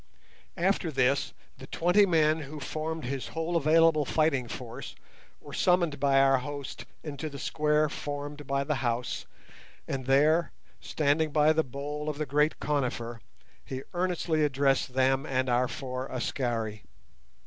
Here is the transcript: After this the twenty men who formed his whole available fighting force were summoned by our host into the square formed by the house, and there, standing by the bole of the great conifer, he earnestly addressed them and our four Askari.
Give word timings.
After 0.57 0.89
this 0.91 1.31
the 1.59 1.67
twenty 1.67 2.07
men 2.07 2.39
who 2.39 2.59
formed 2.59 3.05
his 3.05 3.27
whole 3.37 3.55
available 3.55 4.03
fighting 4.03 4.47
force 4.47 4.95
were 5.39 5.53
summoned 5.53 5.99
by 5.99 6.19
our 6.19 6.39
host 6.39 6.85
into 7.03 7.29
the 7.29 7.37
square 7.37 7.87
formed 7.87 8.47
by 8.47 8.63
the 8.63 8.73
house, 8.81 9.27
and 9.87 10.07
there, 10.07 10.53
standing 10.79 11.29
by 11.31 11.53
the 11.53 11.63
bole 11.63 12.09
of 12.09 12.17
the 12.17 12.25
great 12.25 12.59
conifer, 12.59 13.21
he 13.63 13.83
earnestly 13.93 14.43
addressed 14.43 14.95
them 14.95 15.23
and 15.27 15.49
our 15.49 15.67
four 15.67 16.07
Askari. 16.07 16.81